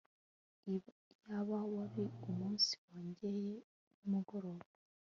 Iyaba 1.13 1.57
wari 1.73 2.03
umunsi 2.29 2.71
wongeye 2.87 3.53
nimugoroba 3.97 4.67